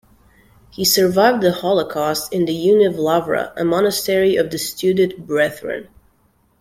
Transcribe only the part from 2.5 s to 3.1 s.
Univ